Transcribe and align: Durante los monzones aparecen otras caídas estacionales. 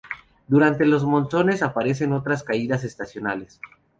Durante 0.47 0.87
los 0.87 1.05
monzones 1.05 1.61
aparecen 1.61 2.11
otras 2.13 2.41
caídas 2.41 2.83
estacionales. 2.83 3.61